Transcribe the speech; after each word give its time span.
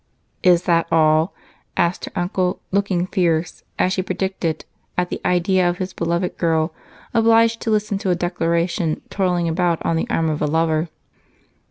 "Is 0.41 0.63
that 0.63 0.87
all?" 0.91 1.35
asked 1.77 2.05
her 2.05 2.11
uncle, 2.15 2.59
looking 2.71 3.05
"fierce," 3.05 3.61
as 3.77 3.93
she 3.93 4.01
predicted, 4.01 4.65
at 4.97 5.09
the 5.11 5.21
idea 5.23 5.69
of 5.69 5.77
his 5.77 5.93
beloved 5.93 6.39
girl 6.39 6.73
obliged 7.13 7.61
to 7.61 7.69
listen 7.69 7.99
to 7.99 8.09
a 8.09 8.15
declaration, 8.15 9.03
twirling 9.11 9.47
on 9.47 9.95
the 9.95 10.07
arm 10.09 10.27
of 10.31 10.41
a 10.41 10.47
lover. 10.47 10.89